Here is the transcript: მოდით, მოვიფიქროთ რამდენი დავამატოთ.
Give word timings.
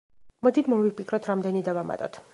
მოდით, 0.47 0.71
მოვიფიქროთ 0.73 1.31
რამდენი 1.33 1.63
დავამატოთ. 1.71 2.23